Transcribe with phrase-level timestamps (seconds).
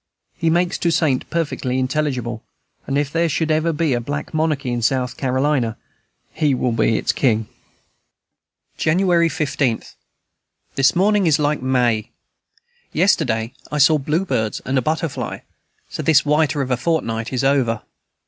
[0.33, 2.43] He makes Toussaint perfectly intelligible;
[2.87, 5.77] and if there should ever be a black monarchy in South Carolina,
[6.33, 7.47] he will be its king.
[8.77, 9.83] January 15.
[10.73, 12.09] This morning is like May.
[12.91, 15.41] Yesterday I saw bluebirds and a butterfly;
[15.87, 17.83] so this whiter of a fortnight is over.